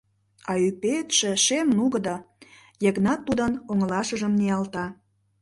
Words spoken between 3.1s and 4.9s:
Тудын оҥылашыжым ниялта.